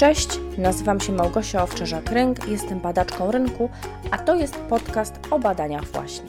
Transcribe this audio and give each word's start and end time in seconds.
Cześć, 0.00 0.28
nazywam 0.58 1.00
się 1.00 1.12
Małgosia 1.12 1.64
Owczerzak-Rynk, 1.64 2.48
jestem 2.48 2.80
badaczką 2.80 3.30
rynku, 3.30 3.70
a 4.10 4.18
to 4.18 4.34
jest 4.34 4.56
podcast 4.56 5.14
o 5.30 5.38
badaniach 5.38 5.84
właśnie. 5.84 6.28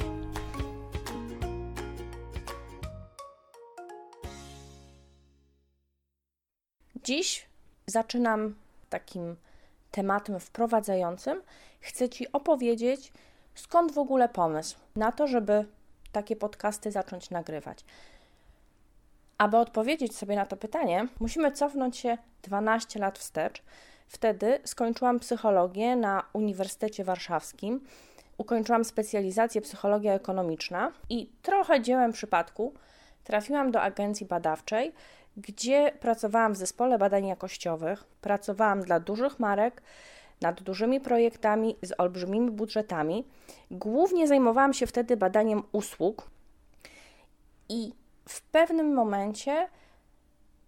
Dziś 7.03 7.46
zaczynam 7.88 8.56
takim 8.89 9.35
tematem 9.92 10.40
wprowadzającym. 10.40 11.42
Chcę 11.79 12.10
Ci 12.10 12.31
opowiedzieć, 12.31 13.13
skąd 13.56 13.92
w 13.92 13.97
ogóle 13.97 14.29
pomysł 14.29 14.78
na 14.96 15.12
to, 15.12 15.28
żeby 15.28 15.65
takie 16.12 16.35
podcasty 16.35 16.91
zacząć 16.91 17.30
nagrywać. 17.30 17.85
Aby 19.41 19.58
odpowiedzieć 19.58 20.16
sobie 20.16 20.36
na 20.36 20.45
to 20.45 20.58
pytanie, 20.58 21.08
musimy 21.20 21.52
cofnąć 21.52 21.98
się 21.98 22.18
12 22.44 23.00
lat 23.00 23.20
wstecz. 23.20 23.64
Wtedy 24.08 24.59
skończyłam 24.64 25.20
psychologię 25.20 25.95
na 25.95 26.23
Uniwersytecie 26.34 27.04
Warszawskim. 27.04 27.86
Ukończyłam 28.38 28.86
specjalizację 28.86 29.62
psychologia 29.62 30.14
ekonomiczna 30.14 30.91
i 31.09 31.30
trochę 31.41 31.81
dziełem 31.81 32.12
przypadku 32.12 32.73
trafiłam 33.23 33.72
do 33.72 33.81
agencji 33.81 34.26
badawczej, 34.26 34.94
gdzie 35.38 35.92
pracowałam 36.00 36.53
w 36.53 36.58
zespole 36.58 36.98
badań 36.98 37.28
jakościowych. 37.28 38.03
Pracowałam 38.22 38.81
dla 38.81 39.00
dużych 39.00 39.39
marek 39.39 39.81
nad 40.42 40.62
dużymi 40.62 41.00
projektami 41.00 41.76
z 41.81 41.94
olbrzymimi 41.98 42.52
budżetami. 42.52 43.26
Głównie 43.72 44.28
zajmowałam 44.28 44.73
się 44.73 44.88
wtedy 44.88 45.17
badaniem 45.17 45.64
usług 45.72 46.30
i 47.70 48.00
pewnym 48.51 48.93
momencie 48.93 49.67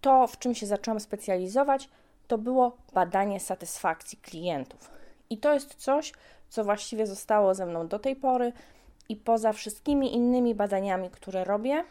to, 0.00 0.26
w 0.26 0.38
czym 0.38 0.54
się 0.54 0.66
zaczęłam 0.66 1.00
specjalizować, 1.00 1.88
to 2.26 2.38
było 2.38 2.76
badanie 2.92 3.40
satysfakcji 3.40 4.18
klientów. 4.18 4.90
I 5.30 5.38
to 5.38 5.54
jest 5.54 5.74
coś, 5.74 6.12
co 6.48 6.64
właściwie 6.64 7.06
zostało 7.06 7.54
ze 7.54 7.66
mną 7.66 7.88
do 7.88 7.98
tej 7.98 8.16
pory 8.16 8.52
i 9.08 9.16
poza 9.16 9.52
wszystkimi 9.52 10.14
innymi 10.14 10.54
badaniami, 10.54 11.10
które 11.10 11.44
robię, 11.44 11.84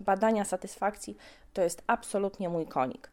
badania 0.00 0.44
satysfakcji 0.44 1.16
to 1.52 1.62
jest 1.62 1.82
absolutnie 1.86 2.48
mój 2.48 2.66
konik. 2.66 3.10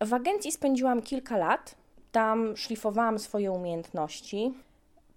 W 0.00 0.14
agencji 0.14 0.52
spędziłam 0.52 1.02
kilka 1.02 1.36
lat, 1.36 1.74
tam 2.12 2.56
szlifowałam 2.56 3.18
swoje 3.18 3.52
umiejętności. 3.52 4.54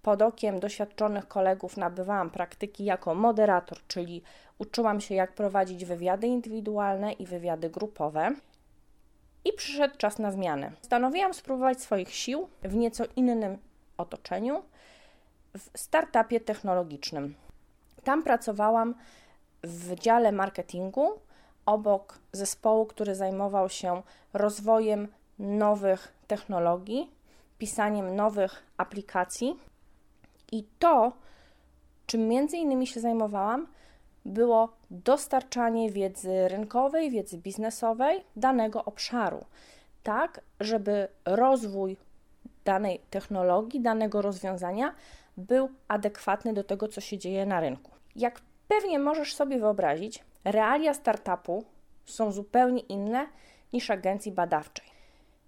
Pod 0.04 0.22
okiem 0.22 0.60
doświadczonych 0.60 1.28
kolegów 1.28 1.78
nabywałam 1.78 2.30
praktyki 2.30 2.86
jako 2.86 3.16
moderator, 3.16 3.78
czyli 3.88 4.24
uczyłam 4.58 5.02
się, 5.02 5.16
jak 5.16 5.34
prowadzić 5.34 5.86
wywiady 5.86 6.28
indywidualne 6.28 7.14
i 7.14 7.26
wywiady 7.26 7.70
grupowe. 7.70 8.32
I 9.46 9.54
przyszedł 9.54 9.98
czas 9.98 10.20
na 10.20 10.32
zmianę. 10.32 10.72
Stanowiłam 10.82 11.34
spróbować 11.34 11.82
swoich 11.82 12.14
sił 12.16 12.48
w 12.64 12.76
nieco 12.76 13.04
innym 13.16 13.58
otoczeniu, 13.98 14.64
w 15.58 15.80
startupie 15.80 16.40
technologicznym. 16.40 17.36
Tam 18.04 18.24
pracowałam 18.24 18.96
w 19.64 19.96
dziale 19.96 20.32
marketingu 20.32 21.20
obok 21.66 22.20
zespołu, 22.32 22.86
który 22.86 23.16
zajmował 23.16 23.70
się 23.70 24.02
rozwojem 24.34 25.08
nowych 25.40 26.14
technologii, 26.28 27.12
pisaniem 27.58 28.16
nowych 28.16 28.64
aplikacji. 28.78 29.60
I 30.54 30.64
to, 30.80 31.14
czym 32.06 32.28
między 32.28 32.58
innymi 32.58 32.88
się 32.88 33.00
zajmowałam, 33.00 33.68
było 34.26 34.74
dostarczanie 34.92 35.92
wiedzy 35.92 36.48
rynkowej, 36.48 37.12
wiedzy 37.12 37.38
biznesowej 37.38 38.24
danego 38.36 38.86
obszaru, 38.86 39.46
tak 40.04 40.42
żeby 40.60 41.08
rozwój 41.26 41.98
danej 42.66 43.00
technologii, 43.10 43.82
danego 43.82 44.22
rozwiązania 44.22 44.96
był 45.38 45.70
adekwatny 45.88 46.54
do 46.54 46.64
tego, 46.64 46.88
co 46.88 47.02
się 47.02 47.18
dzieje 47.18 47.46
na 47.46 47.60
rynku. 47.60 47.92
Jak 48.16 48.42
pewnie 48.68 49.00
możesz 49.00 49.36
sobie 49.36 49.60
wyobrazić, 49.60 50.24
realia 50.44 50.94
startupu 50.94 51.64
są 52.06 52.32
zupełnie 52.32 52.82
inne 52.82 53.28
niż 53.74 53.90
agencji 53.92 54.32
badawczej. 54.32 54.86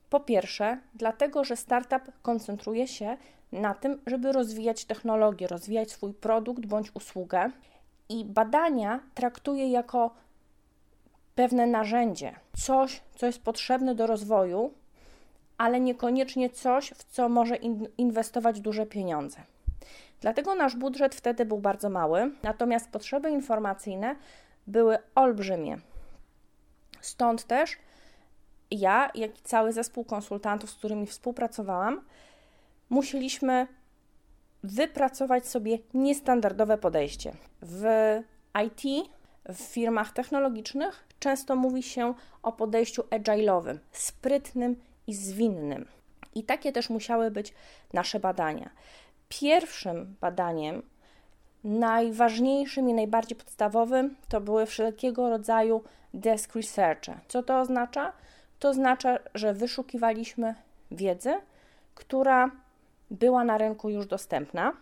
Po 0.10 0.20
pierwsze, 0.20 0.80
dlatego, 0.94 1.44
że 1.44 1.56
startup 1.56 2.12
koncentruje 2.22 2.88
się 2.88 3.18
na 3.52 3.74
tym, 3.74 4.02
żeby 4.08 4.32
rozwijać 4.32 4.86
technologię, 4.86 5.48
rozwijać 5.48 5.92
swój 5.92 6.14
produkt 6.14 6.66
bądź 6.66 6.96
usługę 6.96 7.52
i 8.10 8.26
badania 8.26 9.00
traktuje 9.14 9.72
jako 9.72 10.12
pewne 11.36 11.68
narzędzie, 11.68 12.36
coś, 12.58 13.02
co 13.16 13.26
jest 13.26 13.42
potrzebne 13.42 13.96
do 13.96 14.08
rozwoju, 14.08 14.74
ale 15.58 15.80
niekoniecznie 15.80 16.50
coś, 16.50 16.90
w 16.90 17.04
co 17.04 17.30
może 17.30 17.56
inwestować 17.98 18.62
duże 18.62 18.86
pieniądze. 18.86 19.38
Dlatego 20.22 20.56
nasz 20.56 20.76
budżet 20.76 21.16
wtedy 21.16 21.46
był 21.46 21.58
bardzo 21.58 21.90
mały, 21.90 22.32
natomiast 22.44 22.90
potrzeby 22.90 23.30
informacyjne 23.30 24.16
były 24.68 24.98
olbrzymie. 25.16 25.78
Stąd 27.02 27.44
też 27.44 27.78
ja, 28.72 29.12
jak 29.16 29.40
i 29.40 29.42
cały 29.42 29.74
zespół 29.74 30.04
konsultantów, 30.04 30.70
z 30.70 30.76
którymi 30.76 31.08
współpracowałam, 31.08 32.02
musieliśmy 32.90 33.68
wypracować 34.64 35.48
sobie 35.48 35.78
niestandardowe 35.94 36.78
podejście. 36.78 37.34
W 37.62 37.86
IT, 38.66 39.10
w 39.50 39.58
firmach 39.58 40.14
technologicznych 40.14 41.08
często 41.20 41.56
mówi 41.56 41.84
się 41.84 42.14
o 42.44 42.52
podejściu 42.52 43.02
agile'owym, 43.02 43.78
sprytnym 43.92 44.76
i 45.08 45.14
zwinnym. 45.14 45.86
I 46.36 46.44
takie 46.44 46.72
też 46.72 46.90
musiały 46.90 47.32
być 47.32 47.54
nasze 47.94 48.20
badania. 48.20 48.70
Pierwszym 49.30 50.16
badaniem, 50.22 50.82
najważniejszym 51.64 52.90
i 52.90 52.94
najbardziej 52.94 53.38
podstawowym, 53.38 54.16
to 54.30 54.42
były 54.42 54.66
wszelkiego 54.66 55.30
rodzaju 55.30 55.84
desk 56.14 56.56
researche. 56.56 57.20
Co 57.28 57.44
to 57.44 57.60
oznacza? 57.60 58.14
To 58.60 58.70
oznacza, 58.70 59.20
że 59.34 59.54
wyszukiwaliśmy 59.54 60.56
wiedzę, 60.92 61.42
która 61.96 62.52
była 63.12 63.44
na 63.44 63.58
rynku 63.58 63.90
już 63.90 64.06
dostępna, 64.08 64.74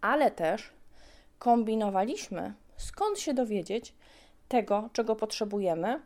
ale 0.00 0.30
też 0.30 0.70
kombinowaliśmy, 1.38 2.54
skąd 2.76 3.18
się 3.18 3.34
dowiedzieć 3.34 3.94
tego, 4.48 4.90
czego 4.92 5.16
potrzebujemy, 5.16 6.00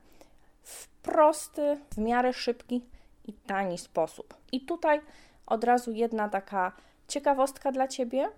w 0.62 0.88
prosty, 0.88 1.80
w 1.94 1.98
miarę 1.98 2.32
szybki 2.32 2.82
i 3.24 3.32
tani 3.32 3.78
sposób. 3.78 4.34
I 4.52 4.60
tutaj 4.60 5.00
od 5.46 5.64
razu 5.64 5.92
jedna 5.92 6.28
taka 6.28 6.72
ciekawostka 7.08 7.72
dla 7.72 7.88
Ciebie. 7.88 8.30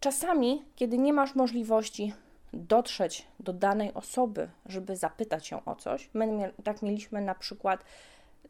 Czasami, 0.00 0.64
kiedy 0.76 0.98
nie 0.98 1.12
masz 1.12 1.34
możliwości 1.34 2.12
dotrzeć 2.52 3.26
do 3.40 3.52
danej 3.52 3.94
osoby, 3.94 4.50
żeby 4.66 4.96
zapytać 4.96 5.50
ją 5.50 5.64
o 5.64 5.74
coś, 5.74 6.10
my 6.14 6.52
tak 6.64 6.82
mieliśmy 6.82 7.20
na 7.20 7.34
przykład 7.34 7.84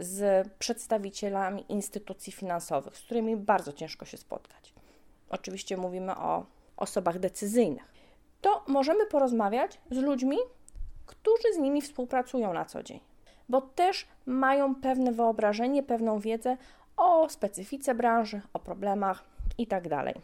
z 0.00 0.48
przedstawicielami 0.58 1.64
instytucji 1.68 2.32
finansowych, 2.32 2.96
z 2.96 3.02
którymi 3.02 3.36
bardzo 3.36 3.72
ciężko 3.72 4.04
się 4.04 4.16
spotkać. 4.16 4.74
Oczywiście 5.30 5.76
mówimy 5.76 6.16
o 6.16 6.46
osobach 6.76 7.18
decyzyjnych. 7.18 7.92
To 8.40 8.64
możemy 8.68 9.06
porozmawiać 9.06 9.80
z 9.90 9.96
ludźmi, 9.96 10.36
którzy 11.06 11.54
z 11.54 11.58
nimi 11.58 11.82
współpracują 11.82 12.52
na 12.52 12.64
co 12.64 12.82
dzień, 12.82 13.00
bo 13.48 13.60
też 13.60 14.06
mają 14.26 14.74
pewne 14.74 15.12
wyobrażenie, 15.12 15.82
pewną 15.82 16.18
wiedzę 16.18 16.56
o 16.96 17.28
specyfice 17.28 17.94
branży, 17.94 18.40
o 18.52 18.58
problemach 18.58 19.24
itd. 19.58 19.88
Tak, 19.88 20.14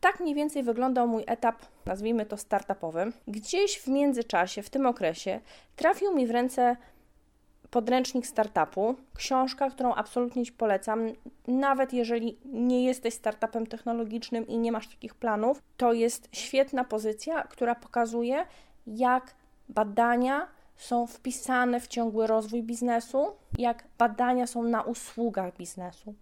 tak 0.00 0.20
mniej 0.20 0.34
więcej 0.34 0.62
wyglądał 0.62 1.08
mój 1.08 1.24
etap, 1.26 1.56
nazwijmy 1.86 2.26
to 2.26 2.36
startupowy. 2.36 3.12
Gdzieś 3.28 3.78
w 3.78 3.88
międzyczasie, 3.88 4.62
w 4.62 4.70
tym 4.70 4.86
okresie, 4.86 5.40
trafił 5.76 6.14
mi 6.14 6.26
w 6.26 6.30
ręce 6.30 6.76
podręcznik 7.74 8.26
startupu, 8.26 8.94
książka, 9.14 9.70
którą 9.70 9.94
absolutnie 9.94 10.46
Ci 10.46 10.52
polecam. 10.52 11.12
Nawet 11.46 11.92
jeżeli 11.92 12.38
nie 12.44 12.84
jesteś 12.84 13.14
startupem 13.14 13.66
technologicznym 13.66 14.46
i 14.46 14.58
nie 14.58 14.72
masz 14.72 14.88
takich 14.88 15.14
planów, 15.14 15.62
to 15.76 15.92
jest 15.92 16.28
świetna 16.32 16.84
pozycja, 16.84 17.42
która 17.42 17.74
pokazuje, 17.74 18.46
jak 18.86 19.34
badania 19.68 20.48
są 20.76 21.06
wpisane 21.06 21.80
w 21.80 21.88
ciągły 21.88 22.26
rozwój 22.26 22.62
biznesu, 22.62 23.26
jak 23.58 23.84
badania 23.98 24.46
są 24.46 24.62
na 24.62 24.82
usługach 24.82 25.56
biznesu. 25.56 26.14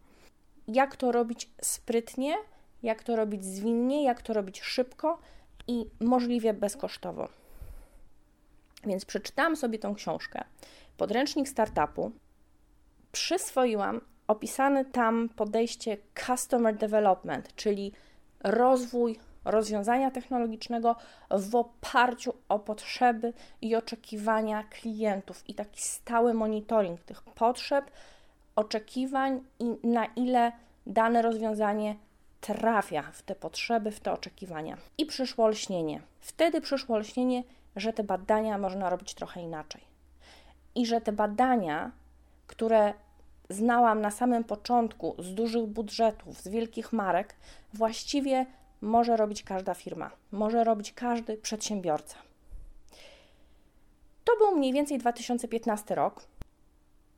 Jak 0.68 0.96
to 0.96 1.12
robić 1.12 1.50
sprytnie, 1.60 2.34
jak 2.82 3.02
to 3.02 3.16
robić 3.16 3.44
zwinnie, 3.44 4.04
jak 4.04 4.22
to 4.22 4.32
robić 4.32 4.60
szybko 4.60 5.18
i 5.66 5.86
możliwie 6.00 6.54
bezkosztowo. 6.54 7.28
Więc 8.84 9.04
przeczytałam 9.04 9.56
sobie 9.56 9.78
tą 9.78 9.94
książkę 9.94 10.44
podręcznik 10.96 11.48
startupu, 11.48 12.12
przyswoiłam 13.12 14.00
opisane 14.26 14.84
tam 14.84 15.28
podejście 15.28 15.96
customer 16.26 16.76
development, 16.76 17.54
czyli 17.56 17.92
rozwój 18.44 19.18
rozwiązania 19.44 20.10
technologicznego 20.10 20.96
w 21.30 21.54
oparciu 21.54 22.34
o 22.48 22.58
potrzeby 22.58 23.32
i 23.60 23.76
oczekiwania 23.76 24.64
klientów 24.64 25.48
i 25.48 25.54
taki 25.54 25.82
stały 25.82 26.34
monitoring 26.34 27.00
tych 27.00 27.22
potrzeb, 27.22 27.90
oczekiwań 28.56 29.40
i 29.58 29.86
na 29.86 30.06
ile 30.06 30.52
dane 30.86 31.22
rozwiązanie 31.22 31.96
trafia 32.40 33.02
w 33.02 33.22
te 33.22 33.34
potrzeby, 33.34 33.90
w 33.90 34.00
te 34.00 34.12
oczekiwania. 34.12 34.76
I 34.98 35.06
przyszło 35.06 35.48
lśnienie. 35.48 36.00
Wtedy 36.20 36.60
przyszło 36.60 36.98
lśnienie, 36.98 37.42
że 37.76 37.92
te 37.92 38.04
badania 38.04 38.58
można 38.58 38.90
robić 38.90 39.14
trochę 39.14 39.40
inaczej. 39.40 39.91
I 40.74 40.86
że 40.86 41.00
te 41.00 41.12
badania, 41.12 41.90
które 42.46 42.94
znałam 43.48 44.00
na 44.00 44.10
samym 44.10 44.44
początku 44.44 45.14
z 45.18 45.34
dużych 45.34 45.66
budżetów, 45.66 46.40
z 46.40 46.48
wielkich 46.48 46.92
marek, 46.92 47.34
właściwie 47.74 48.46
może 48.80 49.16
robić 49.16 49.42
każda 49.42 49.74
firma, 49.74 50.10
może 50.32 50.64
robić 50.64 50.92
każdy 50.92 51.36
przedsiębiorca. 51.36 52.18
To 54.24 54.36
był 54.36 54.56
mniej 54.56 54.72
więcej 54.72 54.98
2015 54.98 55.94
rok 55.94 56.24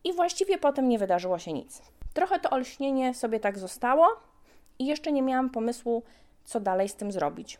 i 0.04 0.12
właściwie 0.12 0.58
potem 0.58 0.88
nie 0.88 0.98
wydarzyło 0.98 1.38
się 1.38 1.52
nic. 1.52 1.82
Trochę 2.14 2.40
to 2.40 2.50
olśnienie 2.50 3.14
sobie 3.14 3.40
tak 3.40 3.58
zostało 3.58 4.06
i 4.78 4.86
jeszcze 4.86 5.12
nie 5.12 5.22
miałam 5.22 5.50
pomysłu, 5.50 6.02
co 6.44 6.60
dalej 6.60 6.88
z 6.88 6.94
tym 6.94 7.12
zrobić. 7.12 7.58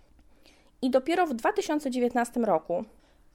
I 0.82 0.91
dopiero 0.91 1.26
w 1.26 1.35
2019 1.35 2.41
roku 2.41 2.85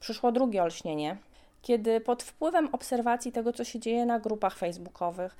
przyszło 0.00 0.32
drugie 0.32 0.62
olśnienie, 0.62 1.16
kiedy 1.62 2.00
pod 2.00 2.22
wpływem 2.22 2.68
obserwacji 2.72 3.32
tego, 3.32 3.52
co 3.52 3.64
się 3.64 3.80
dzieje 3.80 4.06
na 4.06 4.20
grupach 4.20 4.56
facebookowych, 4.56 5.36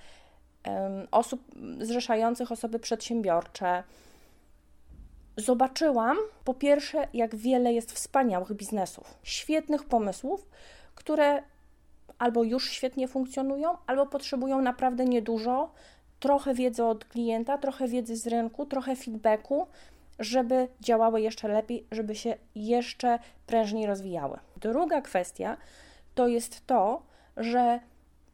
osób 1.11 1.41
zrzeszających 1.81 2.53
osoby 2.53 2.79
przedsiębiorcze, 2.79 3.83
zobaczyłam 5.37 6.17
po 6.45 6.55
pierwsze, 6.55 7.09
jak 7.15 7.37
wiele 7.37 7.73
jest 7.73 7.93
wspaniałych 7.93 8.55
biznesów, 8.55 9.15
świetnych 9.23 9.85
pomysłów, 9.85 10.49
które 10.95 11.43
albo 12.19 12.45
już 12.45 12.71
świetnie 12.71 13.09
funkcjonują, 13.09 13.77
albo 13.87 14.07
potrzebują 14.07 14.63
naprawdę 14.63 15.05
niedużo, 15.05 15.71
trochę 16.21 16.55
wiedzy 16.55 16.85
od 16.85 17.05
klienta, 17.05 17.59
trochę 17.59 17.89
wiedzy 17.89 18.17
z 18.17 18.27
rynku, 18.27 18.67
trochę 18.67 18.97
feedbacku, 18.97 19.67
żeby 20.19 20.69
działały 20.81 21.21
jeszcze 21.21 21.49
lepiej, 21.49 21.87
żeby 21.93 22.15
się 22.15 22.35
jeszcze 22.55 23.19
prężniej 23.47 23.87
rozwijały. 23.87 24.39
Druga 24.57 25.01
kwestia 25.01 25.57
to 26.15 26.29
jest 26.29 26.67
to, 26.67 27.03
że 27.37 27.81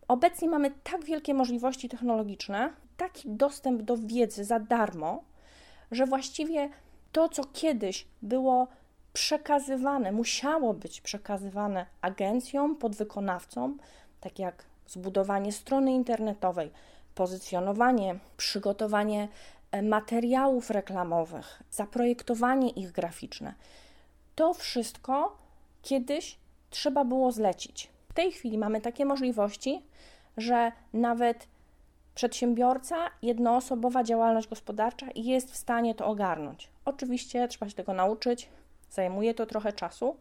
obecnie 0.08 0.48
mamy 0.48 0.70
tak 0.84 1.04
wielkie 1.04 1.34
możliwości 1.34 1.88
technologiczne, 1.88 2.72
taki 2.96 3.30
dostęp 3.30 3.82
do 3.82 3.96
wiedzy 3.96 4.44
za 4.44 4.60
darmo, 4.60 5.22
że 5.90 6.06
właściwie 6.06 6.68
to, 7.12 7.28
co 7.28 7.44
kiedyś 7.44 8.06
było 8.22 8.68
przekazywane, 9.12 10.12
musiało 10.12 10.74
być 10.74 11.00
przekazywane 11.00 11.86
agencjom, 12.00 12.76
podwykonawcom, 12.76 13.78
tak 14.20 14.38
jak 14.38 14.64
zbudowanie 14.86 15.52
strony 15.52 15.92
internetowej, 15.92 16.70
pozycjonowanie, 17.14 18.18
przygotowanie 18.36 19.28
e, 19.70 19.82
materiałów 19.82 20.70
reklamowych, 20.70 21.62
zaprojektowanie 21.70 22.70
ich 22.70 22.92
graficzne. 22.92 23.54
To 24.34 24.54
wszystko 24.54 25.36
kiedyś 25.82 26.38
trzeba 26.70 27.04
było 27.04 27.32
zlecić. 27.32 27.90
W 28.08 28.12
tej 28.12 28.32
chwili 28.32 28.58
mamy 28.58 28.80
takie 28.80 29.04
możliwości, 29.04 29.82
że 30.36 30.72
nawet 30.92 31.48
przedsiębiorca, 32.14 32.96
jednoosobowa 33.22 34.04
działalność 34.04 34.48
gospodarcza 34.48 35.06
jest 35.14 35.52
w 35.52 35.56
stanie 35.56 35.94
to 35.94 36.06
ogarnąć. 36.06 36.70
Oczywiście 36.84 37.48
trzeba 37.48 37.68
się 37.68 37.74
tego 37.74 37.92
nauczyć, 37.92 38.48
zajmuje 38.90 39.34
to 39.34 39.46
trochę 39.46 39.72
czasu, 39.72 40.16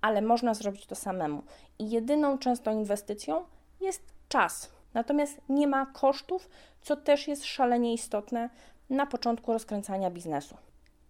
ale 0.00 0.22
można 0.22 0.54
zrobić 0.54 0.86
to 0.86 0.94
samemu. 0.94 1.42
I 1.78 1.90
jedyną 1.90 2.38
częstą 2.38 2.72
inwestycją 2.72 3.44
jest 3.80 4.02
czas. 4.28 4.70
Natomiast 4.94 5.40
nie 5.48 5.66
ma 5.66 5.86
kosztów, 5.86 6.48
co 6.82 6.96
też 6.96 7.28
jest 7.28 7.44
szalenie 7.44 7.94
istotne 7.94 8.50
na 8.90 9.06
początku 9.06 9.52
rozkręcania 9.52 10.10
biznesu. 10.10 10.56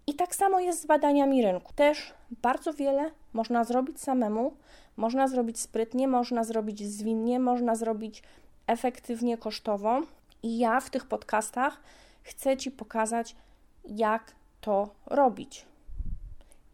I 0.08 0.14
tak 0.14 0.34
samo 0.34 0.60
jest 0.60 0.82
z 0.82 0.86
badaniami 0.86 1.42
rynku. 1.42 1.72
Też 1.72 2.14
bardzo 2.30 2.72
wiele 2.72 3.10
można 3.32 3.64
zrobić 3.64 4.00
samemu, 4.00 4.56
można 4.96 5.28
zrobić 5.28 5.60
sprytnie, 5.60 6.08
można 6.08 6.44
zrobić 6.44 6.86
zwinnie, 6.86 7.40
można 7.40 7.76
zrobić 7.76 8.22
efektywnie 8.66 9.38
kosztowo. 9.38 10.00
I 10.42 10.58
ja 10.58 10.80
w 10.80 10.90
tych 10.90 11.06
podcastach 11.06 11.80
chcę 12.22 12.56
Ci 12.56 12.70
pokazać, 12.70 13.36
jak 13.84 14.32
to 14.60 14.90
robić. 15.06 15.66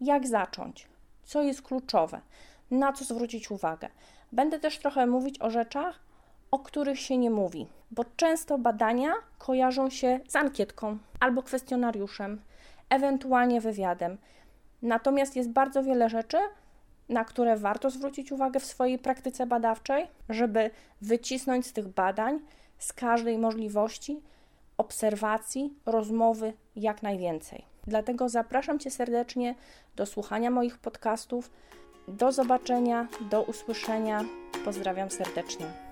Jak 0.00 0.26
zacząć? 0.26 0.88
Co 1.24 1.42
jest 1.42 1.62
kluczowe? 1.62 2.20
Na 2.70 2.92
co 2.92 3.04
zwrócić 3.04 3.50
uwagę? 3.50 3.88
Będę 4.32 4.60
też 4.60 4.78
trochę 4.78 5.06
mówić 5.06 5.40
o 5.40 5.50
rzeczach, 5.50 6.00
o 6.50 6.58
których 6.58 7.00
się 7.00 7.16
nie 7.18 7.30
mówi, 7.30 7.66
bo 7.90 8.04
często 8.16 8.58
badania 8.58 9.12
kojarzą 9.38 9.90
się 9.90 10.20
z 10.28 10.36
ankietką 10.36 10.98
albo 11.20 11.42
kwestionariuszem, 11.42 12.40
ewentualnie 12.94 13.60
wywiadem. 13.60 14.18
Natomiast 14.82 15.36
jest 15.36 15.50
bardzo 15.50 15.82
wiele 15.82 16.08
rzeczy, 16.08 16.38
na 17.08 17.24
które 17.24 17.56
warto 17.56 17.90
zwrócić 17.90 18.32
uwagę 18.32 18.60
w 18.60 18.64
swojej 18.64 18.98
praktyce 18.98 19.46
badawczej, 19.46 20.06
żeby 20.28 20.70
wycisnąć 21.00 21.66
z 21.66 21.72
tych 21.72 21.88
badań, 21.88 22.40
z 22.78 22.92
każdej 22.92 23.38
możliwości, 23.38 24.20
obserwacji, 24.76 25.74
rozmowy 25.86 26.52
jak 26.76 27.02
najwięcej. 27.02 27.64
Dlatego 27.86 28.28
zapraszam 28.28 28.78
Cię 28.78 28.90
serdecznie 28.90 29.54
do 29.96 30.06
słuchania 30.06 30.50
moich 30.50 30.78
podcastów. 30.78 31.50
Do 32.08 32.32
zobaczenia, 32.32 33.06
do 33.30 33.42
usłyszenia. 33.42 34.24
Pozdrawiam 34.64 35.10
serdecznie. 35.10 35.83